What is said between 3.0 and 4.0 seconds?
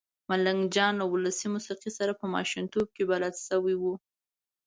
بلد شوی و.